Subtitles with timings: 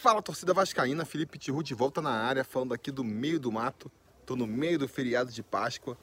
[0.00, 3.92] Fala torcida vascaína, Felipe Tiru de volta na área, falando aqui do meio do mato.
[4.24, 5.94] Tô no meio do feriado de Páscoa.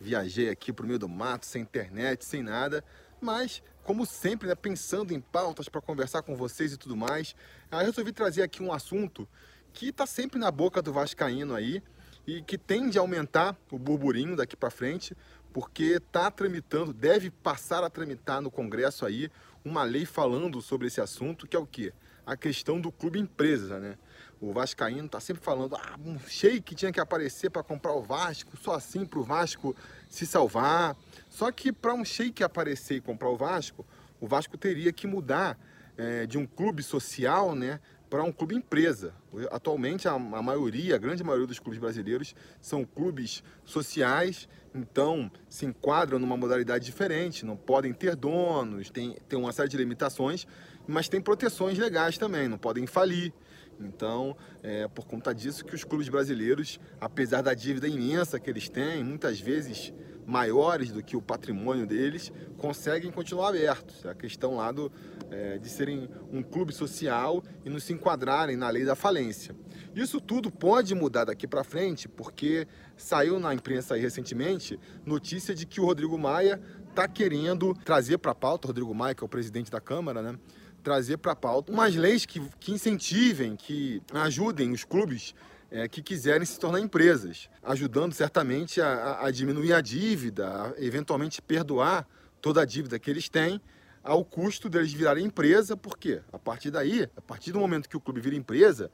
[0.00, 2.82] Viajei aqui pro meio do mato, sem internet, sem nada,
[3.20, 7.36] mas como sempre, né, pensando em pautas para conversar com vocês e tudo mais,
[7.70, 9.28] aí resolvi trazer aqui um assunto
[9.72, 11.80] que está sempre na boca do vascaíno aí
[12.26, 15.16] e que tende a aumentar o burburinho daqui para frente,
[15.52, 19.30] porque está tramitando, deve passar a tramitar no Congresso aí
[19.64, 21.92] uma lei falando sobre esse assunto, que é o quê?
[22.26, 23.98] A questão do clube empresa, né?
[24.40, 28.56] O Vascaíno está sempre falando, ah, um shake tinha que aparecer para comprar o Vasco,
[28.56, 29.74] só assim para o Vasco
[30.08, 30.96] se salvar.
[31.30, 33.86] Só que para um shake aparecer e comprar o Vasco,
[34.20, 35.58] o Vasco teria que mudar
[35.96, 37.80] é, de um clube social, né,
[38.14, 39.12] para um clube empresa.
[39.50, 45.66] Atualmente, a, a, maioria, a grande maioria dos clubes brasileiros são clubes sociais, então se
[45.66, 50.46] enquadram numa modalidade diferente, não podem ter donos, tem, tem uma série de limitações,
[50.86, 53.32] mas tem proteções legais também, não podem falir.
[53.80, 58.68] Então, é por conta disso que os clubes brasileiros, apesar da dívida imensa que eles
[58.68, 59.92] têm, muitas vezes
[60.26, 64.04] maiores do que o patrimônio deles, conseguem continuar abertos.
[64.04, 64.90] É a questão lá do,
[65.30, 69.54] é, de serem um clube social e não se enquadrarem na lei da falência.
[69.94, 72.66] Isso tudo pode mudar daqui para frente, porque
[72.96, 78.34] saiu na imprensa recentemente notícia de que o Rodrigo Maia está querendo trazer para a
[78.34, 80.38] pauta, Rodrigo Maia, que é o presidente da Câmara, né?
[80.84, 85.34] Trazer para a pauta umas leis que, que incentivem, que ajudem os clubes
[85.70, 91.42] é, que quiserem se tornar empresas, ajudando certamente a, a, diminuir a dívida, a eventualmente
[91.42, 92.06] perdoar
[92.40, 93.60] toda a dívida que eles têm
[94.04, 98.00] ao custo deles virarem empresa, porque a partir daí, a partir do momento que o
[98.00, 98.90] clube vira empresa,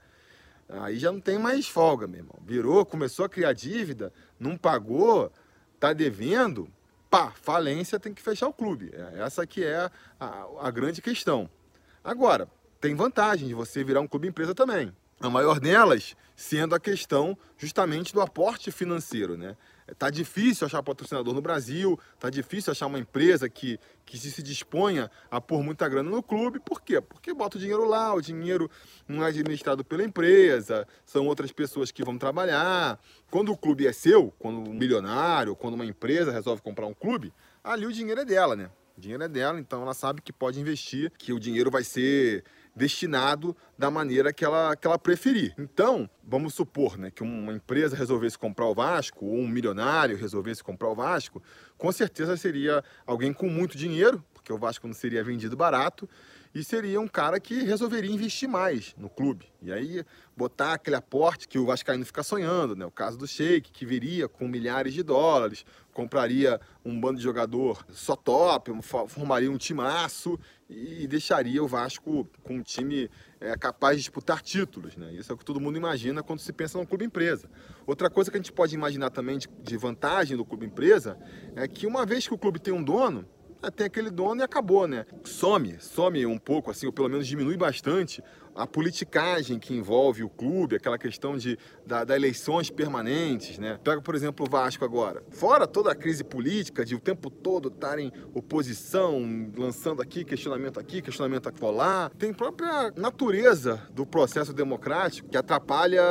[0.68, 2.38] aí já não tem mais folga, meu irmão.
[2.46, 5.32] Virou, começou a criar dívida, não pagou,
[5.80, 6.70] tá devendo,
[7.10, 8.90] pá, falência tem que fechar o clube.
[8.92, 11.50] É, essa que é a, a grande questão.
[12.02, 12.48] Agora,
[12.80, 14.92] tem vantagem de você virar um clube empresa também.
[15.20, 19.54] A maior delas sendo a questão justamente do aporte financeiro, né?
[19.98, 25.10] Tá difícil achar patrocinador no Brasil, tá difícil achar uma empresa que, que se disponha
[25.30, 26.58] a pôr muita grana no clube.
[26.58, 27.02] Por quê?
[27.02, 28.70] Porque bota o dinheiro lá, o dinheiro
[29.06, 32.98] não é administrado pela empresa, são outras pessoas que vão trabalhar.
[33.30, 37.30] Quando o clube é seu, quando um milionário, quando uma empresa resolve comprar um clube,
[37.62, 38.70] ali o dinheiro é dela, né?
[38.96, 42.44] O dinheiro é dela, então ela sabe que pode investir, que o dinheiro vai ser
[42.74, 45.54] destinado da maneira que ela, que ela preferir.
[45.58, 50.62] Então, vamos supor né, que uma empresa resolvesse comprar o Vasco, ou um milionário resolvesse
[50.62, 51.42] comprar o Vasco,
[51.76, 56.08] com certeza seria alguém com muito dinheiro, porque o Vasco não seria vendido barato,
[56.54, 59.46] e seria um cara que resolveria investir mais no clube.
[59.62, 60.04] E aí
[60.36, 62.84] botar aquele aporte que o Vascaíno fica sonhando, né?
[62.84, 67.84] O caso do Sheik, que viria com milhares de dólares, compraria um bando de jogador
[67.90, 68.72] só top,
[69.06, 70.38] formaria um timaço
[70.68, 75.12] e deixaria o Vasco com um time é, capaz de disputar títulos, né?
[75.12, 77.48] Isso é o que todo mundo imagina quando se pensa no clube empresa.
[77.86, 81.18] Outra coisa que a gente pode imaginar também de, de vantagem do clube empresa
[81.54, 83.26] é que uma vez que o clube tem um dono,
[83.68, 85.04] tem aquele dono e acabou, né?
[85.24, 88.22] Some, some um pouco, assim, ou pelo menos diminui bastante
[88.54, 93.78] a politicagem que envolve o clube, aquela questão de da, da, eleições permanentes, né?
[93.82, 95.22] Pega, por exemplo, o Vasco agora.
[95.30, 101.02] Fora toda a crise política, de o tempo todo estarem oposição, lançando aqui, questionamento aqui,
[101.02, 106.02] questionamento acolá, tem própria natureza do processo democrático que atrapalha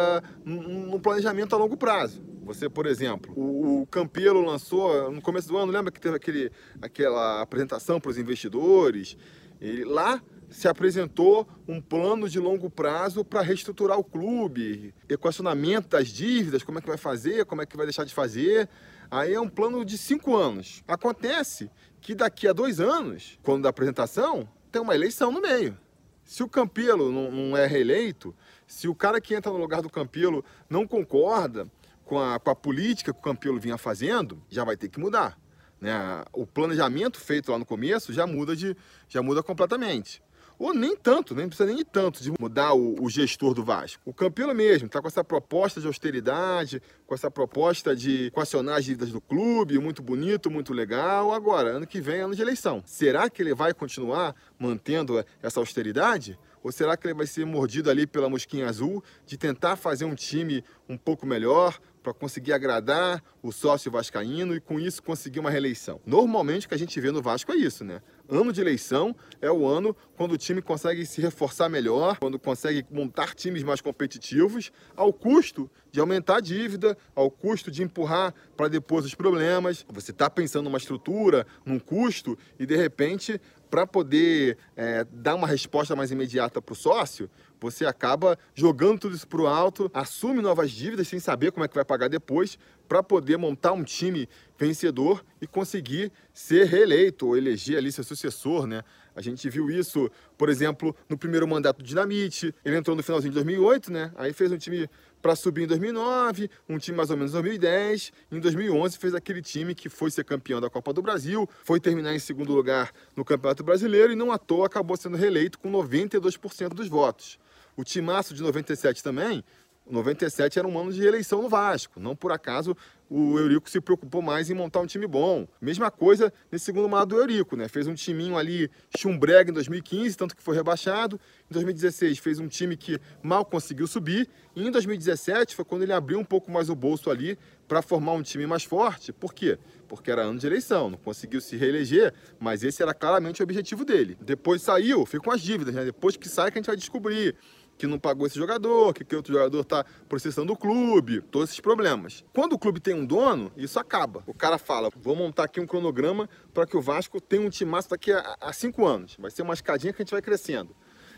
[0.43, 2.28] no planejamento a longo prazo.
[2.49, 6.51] Você, por exemplo, o, o Campelo lançou no começo do ano, lembra que teve aquele,
[6.81, 9.15] aquela apresentação para os investidores?
[9.61, 16.07] Ele, lá se apresentou um plano de longo prazo para reestruturar o clube, equacionamento das
[16.07, 18.67] dívidas, como é que vai fazer, como é que vai deixar de fazer.
[19.11, 20.83] Aí é um plano de cinco anos.
[20.88, 21.69] Acontece
[22.01, 25.77] que daqui a dois anos, quando da apresentação, tem uma eleição no meio.
[26.23, 29.89] Se o Campelo não, não é reeleito, se o cara que entra no lugar do
[29.89, 31.69] Campelo não concorda,
[32.09, 35.37] com a, com a política que o Campelo vinha fazendo, já vai ter que mudar.
[35.79, 35.93] Né?
[36.33, 38.75] O planejamento feito lá no começo já muda, de,
[39.07, 40.19] já muda completamente.
[40.57, 44.01] Ou nem tanto, nem precisa nem tanto de mudar o, o gestor do Vasco.
[44.03, 48.85] O Campelo mesmo está com essa proposta de austeridade, com essa proposta de equacionar as
[48.85, 51.31] dívidas do clube, muito bonito, muito legal.
[51.31, 52.81] Agora, ano que vem é ano de eleição.
[52.85, 56.38] Será que ele vai continuar mantendo essa austeridade?
[56.62, 60.15] Ou será que ele vai ser mordido ali pela mosquinha azul de tentar fazer um
[60.15, 65.50] time um pouco melhor, para conseguir agradar o sócio vascaíno e com isso conseguir uma
[65.50, 66.00] reeleição.
[66.06, 68.01] Normalmente o que a gente vê no Vasco é isso, né?
[68.31, 72.85] Ano de eleição é o ano quando o time consegue se reforçar melhor, quando consegue
[72.91, 78.67] montar times mais competitivos, ao custo de aumentar a dívida, ao custo de empurrar para
[78.67, 79.83] depois os problemas.
[79.89, 85.47] Você está pensando numa estrutura, num custo, e de repente, para poder é, dar uma
[85.47, 87.27] resposta mais imediata para o sócio,
[87.59, 91.67] você acaba jogando tudo isso para o alto, assume novas dívidas sem saber como é
[91.67, 92.59] que vai pagar depois,
[92.89, 94.27] para poder montar um time
[94.57, 98.83] vencedor e conseguir ser reeleito ou eleger ali seu sucessor, né?
[99.15, 103.31] A gente viu isso, por exemplo, no primeiro mandato do Dinamite, ele entrou no finalzinho
[103.31, 104.12] de 2008, né?
[104.15, 104.89] Aí fez um time
[105.21, 109.41] para subir em 2009, um time mais ou menos em 2010, em 2011 fez aquele
[109.41, 113.24] time que foi ser campeão da Copa do Brasil, foi terminar em segundo lugar no
[113.24, 117.38] Campeonato Brasileiro e não à toa acabou sendo reeleito com 92% dos votos.
[117.77, 119.44] O timaço de 97 também
[119.89, 122.00] 97 era um ano de eleição no Vasco.
[122.00, 122.75] Não por acaso
[123.09, 125.47] o Eurico se preocupou mais em montar um time bom.
[125.59, 127.68] Mesma coisa nesse segundo mandato do Eurico, né?
[127.68, 131.19] Fez um timinho ali chumbrega em 2015, tanto que foi rebaixado.
[131.50, 134.30] Em 2016 fez um time que mal conseguiu subir.
[134.56, 137.38] E em 2017 foi quando ele abriu um pouco mais o bolso ali
[137.68, 139.12] para formar um time mais forte.
[139.12, 139.57] Por quê?
[139.88, 143.83] Porque era ano de eleição, não conseguiu se reeleger, mas esse era claramente o objetivo
[143.83, 144.15] dele.
[144.21, 145.86] Depois saiu, ficou com as dívidas, né?
[145.86, 147.36] Depois que sai que a gente vai descobrir
[147.79, 151.61] que não pagou esse jogador, que, que outro jogador está processando o clube, todos esses
[151.61, 152.25] problemas.
[152.33, 154.21] Quando o clube tem um dono, isso acaba.
[154.27, 157.91] O cara fala, vou montar aqui um cronograma para que o Vasco tenha um massa
[157.91, 159.15] daqui a, a cinco anos.
[159.17, 160.75] Vai ser uma escadinha que a gente vai crescendo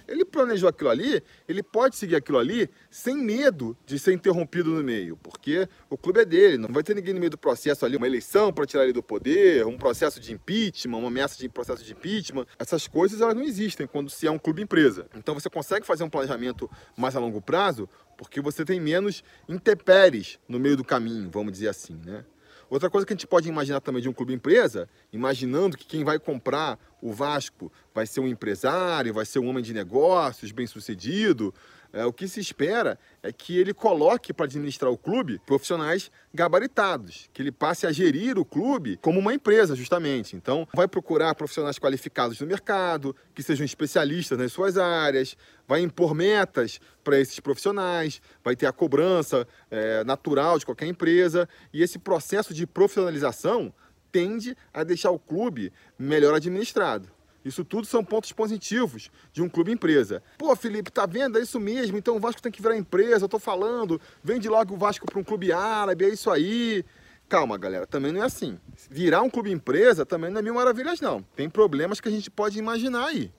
[0.07, 4.83] ele planejou aquilo ali, ele pode seguir aquilo ali sem medo de ser interrompido no
[4.83, 7.97] meio, porque o clube é dele, não vai ter ninguém no meio do processo ali,
[7.97, 11.83] uma eleição para tirar ele do poder, um processo de impeachment, uma ameaça de processo
[11.83, 12.45] de impeachment.
[12.57, 15.07] Essas coisas elas não existem quando se é um clube empresa.
[15.15, 17.87] Então você consegue fazer um planejamento mais a longo prazo
[18.17, 22.23] porque você tem menos intempéries no meio do caminho, vamos dizer assim, né?
[22.71, 26.05] Outra coisa que a gente pode imaginar também de um clube empresa, imaginando que quem
[26.05, 30.65] vai comprar o Vasco vai ser um empresário, vai ser um homem de negócios, bem
[30.65, 31.53] sucedido,
[31.93, 37.29] é, o que se espera é que ele coloque para administrar o clube profissionais gabaritados,
[37.33, 40.35] que ele passe a gerir o clube como uma empresa, justamente.
[40.35, 45.35] Então, vai procurar profissionais qualificados no mercado, que sejam especialistas nas suas áreas,
[45.67, 51.47] vai impor metas para esses profissionais, vai ter a cobrança é, natural de qualquer empresa,
[51.73, 53.73] e esse processo de profissionalização
[54.11, 57.09] tende a deixar o clube melhor administrado.
[57.43, 60.21] Isso tudo são pontos positivos de um clube empresa.
[60.37, 61.37] Pô, Felipe, tá vendo?
[61.37, 61.97] É isso mesmo.
[61.97, 63.25] Então o Vasco tem que virar empresa.
[63.25, 63.99] Eu tô falando.
[64.23, 66.05] Vende logo o Vasco para um clube árabe.
[66.05, 66.85] É isso aí.
[67.27, 67.87] Calma, galera.
[67.87, 68.59] Também não é assim.
[68.89, 71.23] Virar um clube empresa também não é mil maravilhas, não.
[71.35, 73.31] Tem problemas que a gente pode imaginar aí.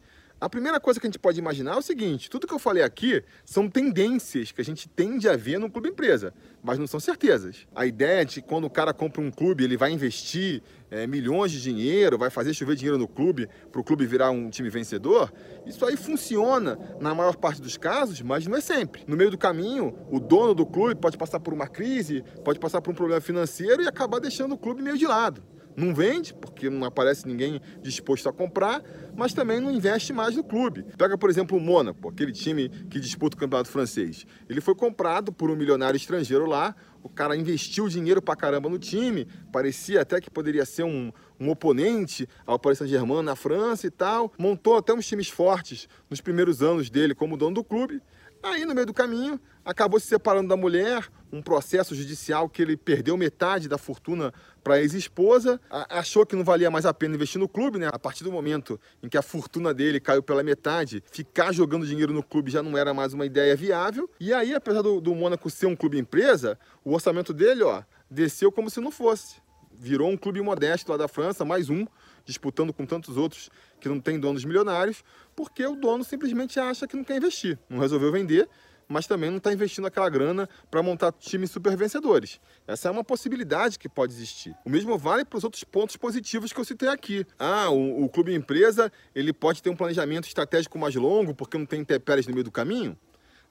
[0.43, 2.82] A primeira coisa que a gente pode imaginar é o seguinte: tudo que eu falei
[2.82, 6.98] aqui são tendências que a gente tende a ver no clube empresa, mas não são
[6.98, 7.64] certezas.
[7.72, 10.60] A ideia de quando o cara compra um clube, ele vai investir
[10.93, 14.50] é, milhões de dinheiro, vai fazer chover dinheiro no clube para o clube virar um
[14.50, 15.33] time vencedor,
[15.65, 19.03] isso aí funciona na maior parte dos casos, mas não é sempre.
[19.06, 22.83] No meio do caminho, o dono do clube pode passar por uma crise, pode passar
[22.83, 25.43] por um problema financeiro e acabar deixando o clube meio de lado
[25.76, 28.82] não vende, porque não aparece ninguém disposto a comprar,
[29.16, 30.84] mas também não investe mais no clube.
[30.96, 34.26] Pega, por exemplo, o Mônaco, aquele time que disputa o campeonato francês.
[34.48, 38.78] Ele foi comprado por um milionário estrangeiro lá, o cara investiu dinheiro pra caramba no
[38.78, 43.90] time, parecia até que poderia ser um, um oponente ao Paris Saint-Germain na França e
[43.90, 44.32] tal.
[44.38, 48.00] Montou até uns times fortes nos primeiros anos dele como dono do clube.
[48.43, 52.77] Aí, no meio do caminho, acabou se separando da mulher, um processo judicial que ele
[52.77, 54.35] perdeu metade da fortuna
[54.65, 57.89] para a ex-esposa, achou que não valia mais a pena investir no clube, né?
[57.93, 62.12] A partir do momento em que a fortuna dele caiu pela metade, ficar jogando dinheiro
[62.12, 64.11] no clube já não era mais uma ideia viável.
[64.19, 68.51] E aí, apesar do, do Mônaco ser um clube empresa, o orçamento dele, ó, desceu
[68.51, 69.37] como se não fosse.
[69.72, 71.87] Virou um clube modesto lá da França, mais um,
[72.24, 73.50] disputando com tantos outros
[73.81, 77.79] que não tem donos milionários, porque o dono simplesmente acha que não quer investir, não
[77.79, 78.48] resolveu vender
[78.93, 82.38] mas também não está investindo aquela grana para montar times super vencedores.
[82.67, 84.55] Essa é uma possibilidade que pode existir.
[84.64, 87.26] O mesmo vale para os outros pontos positivos que eu citei aqui.
[87.38, 91.64] Ah, o, o clube empresa ele pode ter um planejamento estratégico mais longo porque não
[91.64, 92.96] tem intempéries no meio do caminho?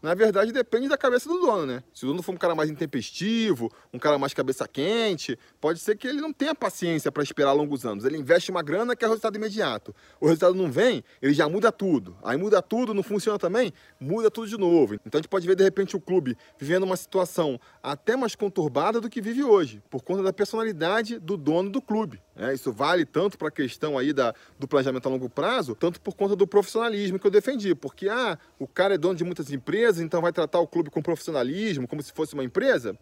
[0.01, 1.83] Na verdade depende da cabeça do dono, né?
[1.93, 5.95] Se o dono for um cara mais intempestivo, um cara mais cabeça quente, pode ser
[5.95, 8.03] que ele não tenha paciência para esperar longos anos.
[8.03, 9.93] Ele investe uma grana que é resultado imediato.
[10.19, 12.17] O resultado não vem, ele já muda tudo.
[12.23, 14.95] Aí muda tudo, não funciona também, muda tudo de novo.
[14.95, 18.99] Então a gente pode ver de repente o clube vivendo uma situação até mais conturbada
[18.99, 22.21] do que vive hoje, por conta da personalidade do dono do clube.
[22.35, 25.99] É, isso vale tanto para a questão aí da, do planejamento a longo prazo, tanto
[25.99, 27.75] por conta do profissionalismo que eu defendi.
[27.75, 31.01] Porque, ah, o cara é dono de muitas empresas, então vai tratar o clube com
[31.01, 32.97] profissionalismo, como se fosse uma empresa?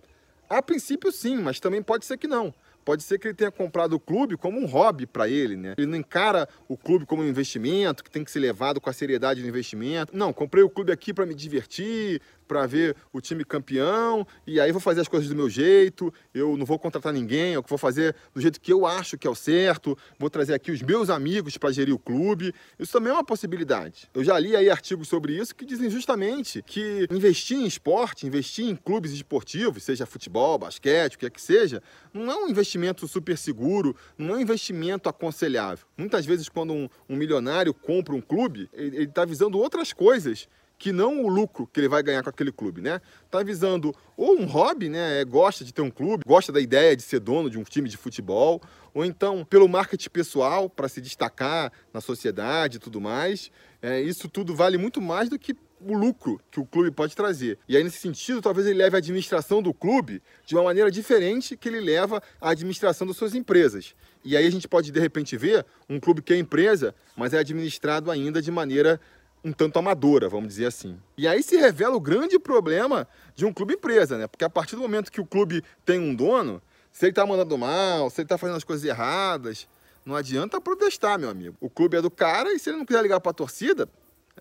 [0.50, 2.54] A princípio, sim, mas também pode ser que não.
[2.84, 5.76] Pode ser que ele tenha comprado o clube como um hobby para ele, né?
[5.78, 8.94] Ele não encara o clube como um investimento que tem que ser levado com a
[8.94, 10.16] seriedade do investimento.
[10.18, 12.20] Não, comprei o clube aqui para me divertir,
[12.50, 16.58] para ver o time campeão, e aí vou fazer as coisas do meu jeito, eu
[16.58, 19.36] não vou contratar ninguém, eu vou fazer do jeito que eu acho que é o
[19.36, 22.52] certo, vou trazer aqui os meus amigos para gerir o clube.
[22.80, 24.10] Isso também é uma possibilidade.
[24.16, 28.68] Eu já li aí artigos sobre isso que dizem justamente que investir em esporte, investir
[28.68, 33.08] em clubes esportivos, seja futebol, basquete, o que é que seja, não é um investimento
[33.08, 35.86] super seguro, não é um investimento aconselhável.
[35.96, 40.94] Muitas vezes, quando um, um milionário compra um clube, ele está visando outras coisas que
[40.94, 43.02] não o lucro que ele vai ganhar com aquele clube, né?
[43.30, 45.20] Tá visando ou um hobby, né?
[45.20, 47.90] É, gosta de ter um clube, gosta da ideia de ser dono de um time
[47.90, 48.62] de futebol,
[48.94, 53.52] ou então pelo marketing pessoal para se destacar na sociedade e tudo mais.
[53.82, 57.58] É, isso tudo vale muito mais do que o lucro que o clube pode trazer.
[57.68, 61.56] E aí, nesse sentido, talvez ele leve a administração do clube de uma maneira diferente
[61.56, 63.96] que ele leva a administração das suas empresas.
[64.24, 67.40] E aí a gente pode, de repente, ver um clube que é empresa, mas é
[67.40, 69.00] administrado ainda de maneira
[69.44, 71.00] um tanto amadora, vamos dizer assim.
[71.18, 74.28] E aí se revela o grande problema de um clube empresa, né?
[74.28, 77.58] Porque a partir do momento que o clube tem um dono, se ele está mandando
[77.58, 79.68] mal, se ele está fazendo as coisas erradas,
[80.06, 81.56] não adianta protestar, meu amigo.
[81.60, 83.88] O clube é do cara e se ele não quiser ligar para a torcida,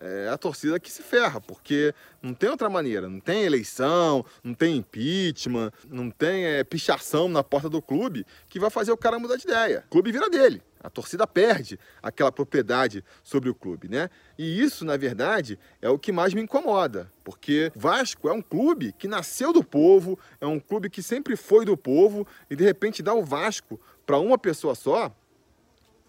[0.01, 3.09] é a torcida que se ferra, porque não tem outra maneira.
[3.09, 8.59] Não tem eleição, não tem impeachment, não tem é, pichação na porta do clube que
[8.59, 9.83] vai fazer o cara mudar de ideia.
[9.87, 10.61] O clube vira dele.
[10.81, 14.09] A torcida perde aquela propriedade sobre o clube, né?
[14.37, 18.93] E isso, na verdade, é o que mais me incomoda, porque Vasco é um clube
[18.93, 23.03] que nasceu do povo, é um clube que sempre foi do povo e de repente
[23.03, 25.13] dá o Vasco para uma pessoa só,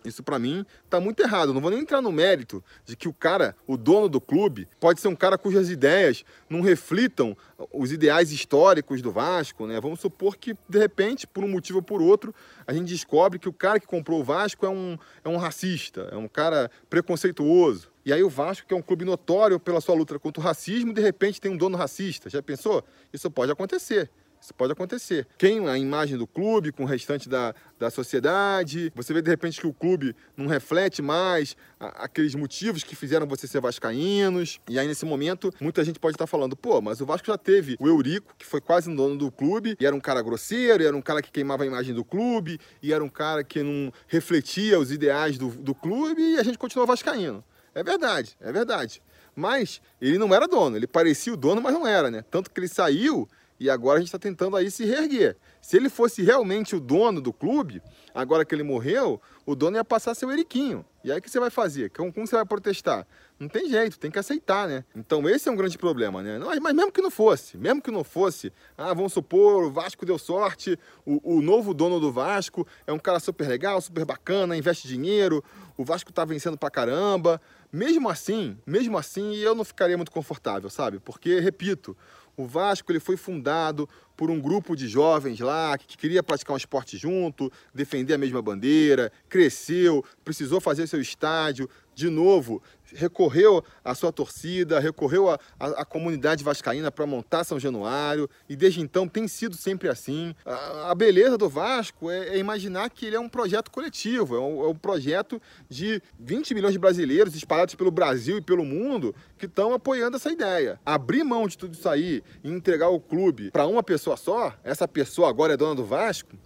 [0.04, 1.52] isso para mim tá muito errado.
[1.52, 5.00] Não vou nem entrar no mérito de que o cara, o dono do clube, pode
[5.00, 7.36] ser um cara cujas ideias não reflitam
[7.72, 9.80] os ideais históricos do Vasco, né?
[9.80, 12.34] Vamos supor que de repente, por um motivo ou por outro,
[12.66, 16.08] a gente descobre que o cara que comprou o Vasco é um, é um racista,
[16.10, 17.90] é um cara preconceituoso.
[18.04, 20.92] E aí o Vasco, que é um clube notório pela sua luta contra o racismo,
[20.92, 22.30] de repente tem um dono racista.
[22.30, 22.82] Já pensou?
[23.12, 24.10] Isso pode acontecer.
[24.40, 25.26] Isso pode acontecer.
[25.36, 28.90] Queima a imagem do clube com o restante da, da sociedade.
[28.96, 33.26] Você vê de repente que o clube não reflete mais a, aqueles motivos que fizeram
[33.26, 34.58] você ser vascaínos.
[34.68, 37.76] E aí nesse momento, muita gente pode estar falando: pô, mas o Vasco já teve
[37.78, 40.96] o Eurico, que foi quase um dono do clube, e era um cara grosseiro, era
[40.96, 44.78] um cara que queimava a imagem do clube, e era um cara que não refletia
[44.78, 47.44] os ideais do, do clube, e a gente continuou vascaíno.
[47.74, 49.02] É verdade, é verdade.
[49.34, 52.24] Mas ele não era dono, ele parecia o dono, mas não era, né?
[52.30, 53.28] Tanto que ele saiu
[53.60, 55.36] e agora a gente está tentando aí se reerguer.
[55.60, 57.82] Se ele fosse realmente o dono do clube,
[58.14, 60.82] agora que ele morreu, o dono ia passar seu Eriquinho.
[61.04, 61.90] E aí o que você vai fazer?
[61.90, 63.06] Como, como você vai protestar?
[63.38, 64.84] Não tem jeito, tem que aceitar, né?
[64.96, 66.38] Então esse é um grande problema, né?
[66.38, 70.18] Mas, mesmo que não fosse, mesmo que não fosse, ah, vamos supor, o Vasco deu
[70.18, 74.88] sorte, o, o novo dono do Vasco é um cara super legal, super bacana, investe
[74.88, 75.44] dinheiro,
[75.76, 77.40] o Vasco tá vencendo pra caramba.
[77.72, 80.98] Mesmo assim, mesmo assim, eu não ficaria muito confortável, sabe?
[80.98, 81.96] Porque, repito,
[82.36, 83.88] o Vasco ele foi fundado
[84.20, 88.42] por um grupo de jovens lá que queria praticar um esporte junto, defender a mesma
[88.42, 92.62] bandeira, cresceu, precisou fazer seu estádio, de novo,
[92.94, 99.06] recorreu à sua torcida, recorreu à, comunidade vascaína para montar São Januário, e desde então
[99.06, 100.34] tem sido sempre assim.
[100.44, 104.40] A, a beleza do Vasco é, é, imaginar que ele é um projeto coletivo, é
[104.40, 109.14] um, é um, projeto de 20 milhões de brasileiros espalhados pelo Brasil e pelo mundo
[109.36, 110.80] que estão apoiando essa ideia.
[110.84, 114.86] Abrir mão de tudo isso aí e entregar o clube para uma pessoa só, essa
[114.86, 116.36] pessoa agora é dona do Vasco,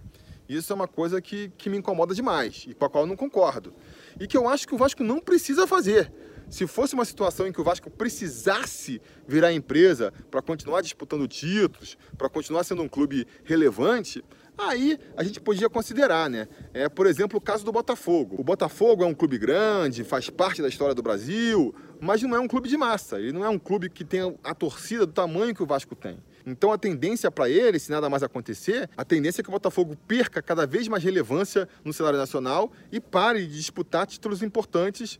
[0.48, 3.16] isso é uma coisa que, que me incomoda demais e com a qual eu não
[3.16, 3.72] concordo.
[4.20, 6.12] E que eu acho que o Vasco não precisa fazer.
[6.50, 11.96] Se fosse uma situação em que o Vasco precisasse virar empresa para continuar disputando títulos,
[12.18, 14.22] para continuar sendo um clube relevante,
[14.56, 16.46] aí a gente podia considerar, né?
[16.74, 18.36] É, por exemplo, o caso do Botafogo.
[18.38, 22.40] O Botafogo é um clube grande, faz parte da história do Brasil, mas não é
[22.40, 23.18] um clube de massa.
[23.18, 26.18] Ele não é um clube que tem a torcida do tamanho que o Vasco tem.
[26.46, 29.96] Então a tendência para ele, se nada mais acontecer, a tendência é que o Botafogo
[30.06, 35.18] perca cada vez mais relevância no cenário nacional e pare de disputar títulos importantes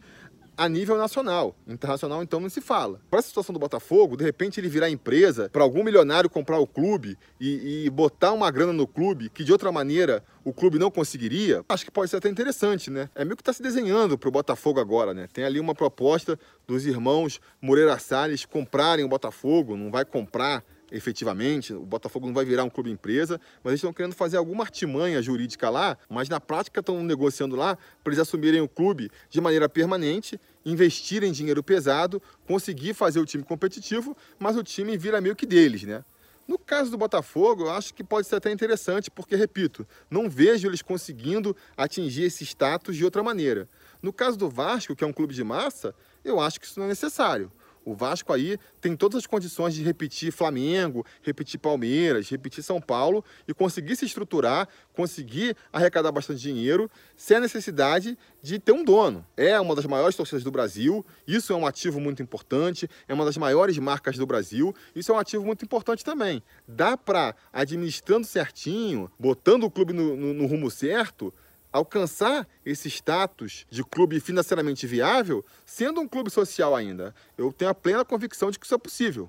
[0.56, 1.56] a nível nacional.
[1.66, 3.00] Internacional, então, não se fala.
[3.10, 6.66] Para a situação do Botafogo, de repente ele virar empresa, para algum milionário comprar o
[6.66, 10.90] clube e, e, botar uma grana no clube que de outra maneira o clube não
[10.90, 13.08] conseguiria, acho que pode ser até interessante, né?
[13.14, 15.26] É meio que está se desenhando para o Botafogo agora, né?
[15.32, 21.72] Tem ali uma proposta dos irmãos Moreira Salles comprarem o Botafogo, não vai comprar efetivamente,
[21.72, 25.20] o Botafogo não vai virar um clube empresa, mas eles estão querendo fazer alguma artimanha
[25.22, 29.68] jurídica lá, mas na prática estão negociando lá para eles assumirem o clube de maneira
[29.68, 35.46] permanente, investirem dinheiro pesado, conseguir fazer o time competitivo, mas o time vira meio que
[35.46, 36.04] deles, né?
[36.46, 40.68] No caso do Botafogo, eu acho que pode ser até interessante, porque, repito, não vejo
[40.68, 43.66] eles conseguindo atingir esse status de outra maneira.
[44.02, 46.84] No caso do Vasco, que é um clube de massa, eu acho que isso não
[46.84, 47.50] é necessário.
[47.84, 53.22] O Vasco aí tem todas as condições de repetir Flamengo, repetir Palmeiras, repetir São Paulo
[53.46, 59.24] e conseguir se estruturar, conseguir arrecadar bastante dinheiro sem a necessidade de ter um dono.
[59.36, 63.24] É uma das maiores torcidas do Brasil, isso é um ativo muito importante, é uma
[63.24, 66.42] das maiores marcas do Brasil, isso é um ativo muito importante também.
[66.66, 71.32] Dá para, administrando certinho, botando o clube no, no, no rumo certo,
[71.74, 77.12] alcançar esse status de clube financeiramente viável, sendo um clube social ainda.
[77.36, 79.28] Eu tenho a plena convicção de que isso é possível.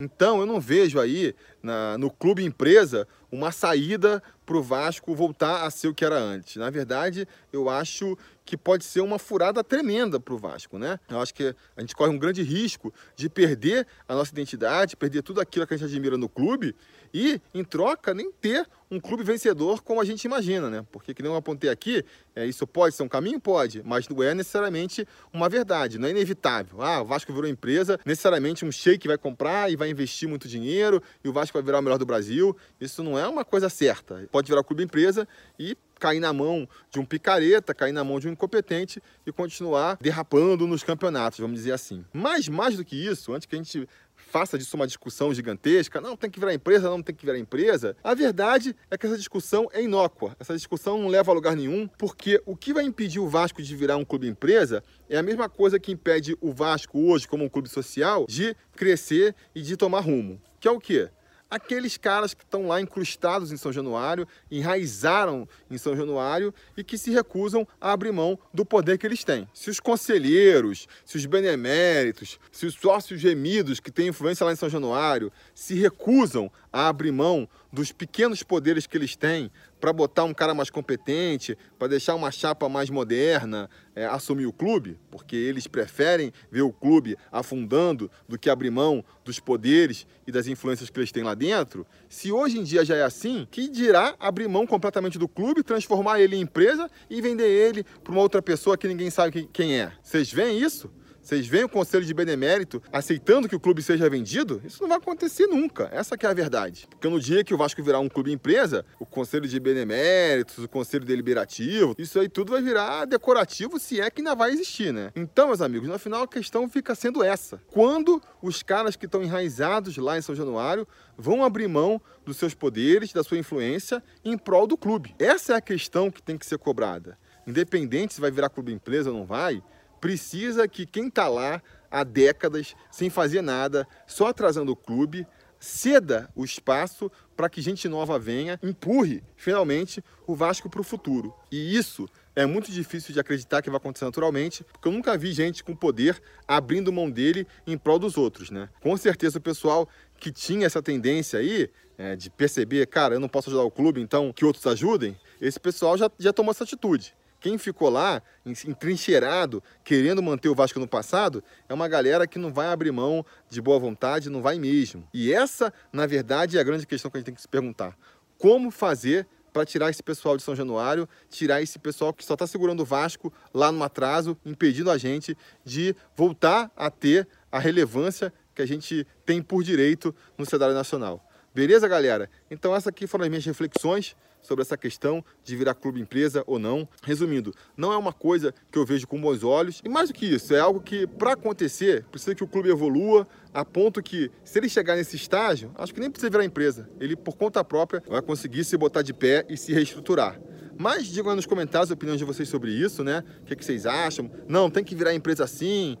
[0.00, 5.64] Então eu não vejo aí na, no clube empresa uma saída para o Vasco voltar
[5.64, 6.56] a ser o que era antes.
[6.56, 11.00] Na verdade, eu acho que pode ser uma furada tremenda para o Vasco, né?
[11.08, 15.22] Eu acho que a gente corre um grande risco de perder a nossa identidade, perder
[15.22, 16.76] tudo aquilo que a gente admira no clube
[17.12, 20.86] e, em troca, nem ter um clube vencedor como a gente imagina, né?
[20.92, 22.04] Porque, que nem eu apontei aqui,
[22.36, 23.40] é, isso pode ser um caminho?
[23.40, 26.82] Pode, mas não é necessariamente uma verdade, não é inevitável.
[26.82, 31.02] Ah, o Vasco virou empresa, necessariamente um sheik vai comprar e vai investir muito dinheiro
[31.24, 32.56] e o Vasco vai virar o melhor do Brasil.
[32.80, 34.28] Isso não é uma coisa certa.
[34.30, 35.26] Pode virar clube empresa
[35.58, 39.96] e cair na mão de um picareta, cair na mão de um incompetente e continuar
[40.00, 42.04] derrapando nos campeonatos, vamos dizer assim.
[42.12, 46.16] Mas mais do que isso, antes que a gente faça disso uma discussão gigantesca, não,
[46.16, 47.96] tem que virar empresa, não tem que virar empresa.
[48.02, 50.36] A verdade é que essa discussão é inócua.
[50.40, 53.76] Essa discussão não leva a lugar nenhum, porque o que vai impedir o Vasco de
[53.76, 57.48] virar um clube empresa é a mesma coisa que impede o Vasco hoje, como um
[57.48, 60.40] clube social, de crescer e de tomar rumo.
[60.58, 61.10] Que é o quê?
[61.54, 66.98] Aqueles caras que estão lá incrustados em São Januário, enraizaram em São Januário e que
[66.98, 69.48] se recusam a abrir mão do poder que eles têm.
[69.54, 74.56] Se os conselheiros, se os beneméritos, se os sócios gemidos que têm influência lá em
[74.56, 79.48] São Januário se recusam a abrir mão dos pequenos poderes que eles têm
[79.80, 84.52] para botar um cara mais competente, para deixar uma chapa mais moderna, é, assumir o
[84.52, 90.32] clube, porque eles preferem ver o clube afundando do que abrir mão dos poderes e
[90.32, 91.86] das influências que eles têm lá dentro.
[92.08, 96.20] Se hoje em dia já é assim, que dirá abrir mão completamente do clube, transformar
[96.20, 99.92] ele em empresa e vender ele para uma outra pessoa que ninguém sabe quem é?
[100.02, 100.90] Vocês veem isso?
[101.24, 104.60] Vocês veem o Conselho de Benemérito aceitando que o clube seja vendido?
[104.62, 105.88] Isso não vai acontecer nunca.
[105.90, 106.86] Essa é a verdade.
[106.90, 110.68] Porque no dia que o Vasco virar um clube empresa, o Conselho de Beneméritos, o
[110.68, 115.12] Conselho Deliberativo, isso aí tudo vai virar decorativo se é que ainda vai existir, né?
[115.16, 117.58] Então, meus amigos, no final a questão fica sendo essa.
[117.68, 122.52] Quando os caras que estão enraizados lá em São Januário vão abrir mão dos seus
[122.52, 125.14] poderes, da sua influência em prol do clube?
[125.18, 127.16] Essa é a questão que tem que ser cobrada.
[127.46, 129.62] Independente se vai virar clube empresa ou não vai,
[130.04, 135.26] precisa que quem está lá há décadas, sem fazer nada, só atrasando o clube,
[135.58, 141.32] ceda o espaço para que gente nova venha, empurre finalmente o Vasco para o futuro.
[141.50, 145.32] E isso é muito difícil de acreditar que vai acontecer naturalmente, porque eu nunca vi
[145.32, 148.68] gente com poder abrindo mão dele em prol dos outros, né?
[148.82, 149.88] Com certeza o pessoal
[150.18, 154.02] que tinha essa tendência aí é, de perceber, cara, eu não posso ajudar o clube,
[154.02, 157.14] então que outros ajudem, esse pessoal já, já tomou essa atitude.
[157.44, 162.50] Quem ficou lá, entrincheirado, querendo manter o Vasco no passado, é uma galera que não
[162.50, 165.06] vai abrir mão de boa vontade, não vai mesmo.
[165.12, 167.98] E essa, na verdade, é a grande questão que a gente tem que se perguntar.
[168.38, 172.46] Como fazer para tirar esse pessoal de São Januário, tirar esse pessoal que só está
[172.46, 178.32] segurando o Vasco lá no atraso, impedindo a gente de voltar a ter a relevância
[178.54, 181.22] que a gente tem por direito no cenário nacional.
[181.54, 182.30] Beleza, galera?
[182.50, 186.58] Então essas aqui foram as minhas reflexões sobre essa questão de virar clube empresa ou
[186.58, 186.88] não.
[187.02, 189.80] Resumindo, não é uma coisa que eu vejo com bons olhos.
[189.84, 193.26] E mais do que isso, é algo que, para acontecer, precisa que o clube evolua
[193.52, 196.88] a ponto que, se ele chegar nesse estágio, acho que nem precisa virar empresa.
[197.00, 200.40] Ele, por conta própria, vai conseguir se botar de pé e se reestruturar.
[200.76, 203.22] Mas digam aí nos comentários a opinião de vocês sobre isso, né?
[203.42, 204.30] O que, é que vocês acham?
[204.48, 205.96] Não, tem que virar empresa assim,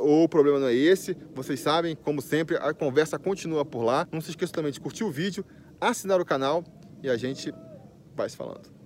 [0.00, 1.16] ou o problema não é esse.
[1.34, 4.06] Vocês sabem, como sempre, a conversa continua por lá.
[4.12, 5.44] Não se esqueça também de curtir o vídeo,
[5.80, 6.62] assinar o canal
[7.02, 7.52] e a gente
[8.30, 8.77] se falando.